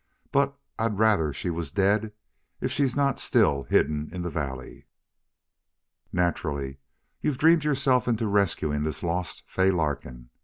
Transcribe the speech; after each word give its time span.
But 0.31 0.57
I'd 0.79 0.97
rather 0.97 1.31
she 1.31 1.51
was 1.51 1.71
dead 1.71 2.11
if 2.59 2.71
she's 2.71 2.95
not 2.95 3.19
still 3.19 3.65
hidden 3.69 4.09
in 4.11 4.23
the 4.23 4.31
valley." 4.31 4.87
"Naturally. 6.11 6.79
You've 7.21 7.37
dreamed 7.37 7.63
yourself 7.63 8.07
into 8.07 8.27
rescuing 8.27 8.81
this 8.81 9.03
lost 9.03 9.43
Fay 9.45 9.69
Larkin.... 9.69 10.31